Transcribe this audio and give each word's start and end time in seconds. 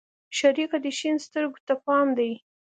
شريکه 0.37 0.77
دې 0.83 0.91
شين 0.99 1.17
سترگو 1.25 1.59
ته 1.67 1.73
پام 1.85 2.07
دى؟ 2.17 2.31